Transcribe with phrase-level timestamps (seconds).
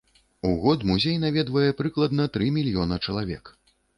[0.51, 3.55] У год музей наведвае прыкладна тры мільёна чалавек.